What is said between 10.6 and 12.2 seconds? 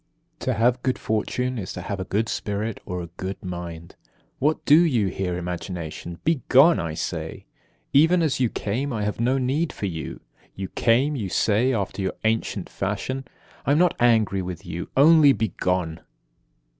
came, you say, after your